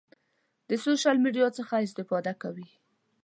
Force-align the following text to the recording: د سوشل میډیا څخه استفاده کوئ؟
د 0.69 0.71
سوشل 0.83 1.17
میډیا 1.23 1.47
څخه 1.57 1.75
استفاده 1.85 2.33
کوئ؟ 2.41 2.67